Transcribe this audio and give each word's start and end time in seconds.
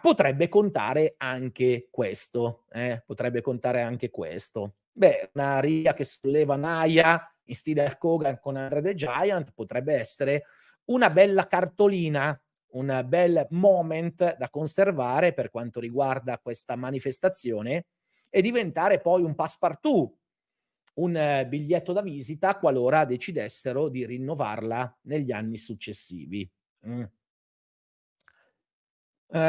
potrebbe 0.00 0.48
contare 0.48 1.14
anche 1.16 1.88
questo, 1.90 2.64
eh? 2.70 3.02
potrebbe 3.04 3.40
contare 3.40 3.82
anche 3.82 4.10
questo. 4.10 4.76
Beh, 4.92 5.30
una 5.34 5.60
Ria 5.60 5.94
che 5.94 6.04
solleva 6.04 6.56
Naya 6.56 7.32
in 7.44 7.54
stile 7.54 7.84
Hulk 7.84 8.04
Hogan 8.04 8.38
con 8.40 8.56
Andre 8.56 8.80
the 8.80 8.94
Giant 8.94 9.52
potrebbe 9.52 9.94
essere 9.94 10.44
una 10.86 11.10
bella 11.10 11.46
cartolina, 11.46 12.40
un 12.72 13.04
bel 13.06 13.46
moment 13.50 14.36
da 14.36 14.48
conservare 14.48 15.32
per 15.32 15.50
quanto 15.50 15.80
riguarda 15.80 16.38
questa 16.38 16.76
manifestazione 16.76 17.86
e 18.28 18.42
diventare 18.42 19.00
poi 19.00 19.22
un 19.22 19.34
passepartout, 19.34 20.16
un 20.94 21.16
eh, 21.16 21.46
biglietto 21.48 21.92
da 21.92 22.02
visita 22.02 22.58
qualora 22.58 23.04
decidessero 23.04 23.88
di 23.88 24.06
rinnovarla 24.06 24.98
negli 25.02 25.32
anni 25.32 25.56
successivi. 25.56 26.48
Mm. 26.86 27.02